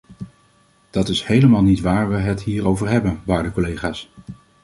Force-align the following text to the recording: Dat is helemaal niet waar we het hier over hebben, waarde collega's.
Dat 0.89 1.09
is 1.09 1.23
helemaal 1.23 1.63
niet 1.63 1.79
waar 1.81 2.09
we 2.09 2.15
het 2.15 2.41
hier 2.41 2.67
over 2.67 2.89
hebben, 2.89 3.21
waarde 3.25 3.51
collega's. 3.51 4.11